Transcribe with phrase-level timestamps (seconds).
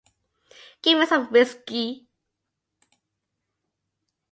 [0.81, 2.07] Give me some whiskey.